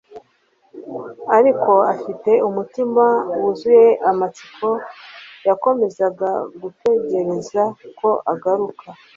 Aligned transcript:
ariko 1.37 1.71
afite 1.93 2.31
umutima 2.47 3.05
wuzuye 3.39 3.87
amatsiko, 4.09 4.69
yakomezaga 5.47 6.29
gutegereza 6.61 7.61
ko 7.99 8.09
agaruka. 8.33 8.87